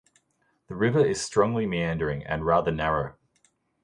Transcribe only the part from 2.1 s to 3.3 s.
and rather narrow.